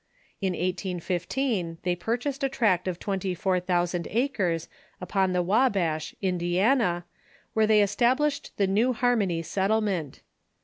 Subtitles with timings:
[0.41, 4.67] In 1815 they purchased a tract of twenty four thousand acres
[4.99, 7.05] upon the Wabash, Indiana,
[7.53, 10.21] where they established the Xew Harmony settlement.